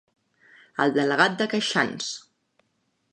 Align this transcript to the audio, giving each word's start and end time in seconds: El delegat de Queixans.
El 0.85 0.95
delegat 0.95 1.37
de 1.41 1.47
Queixans. 1.53 2.09